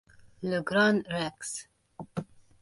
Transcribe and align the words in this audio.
Le 0.41 0.61
Grand 0.61 1.03
Rex. 1.09 1.69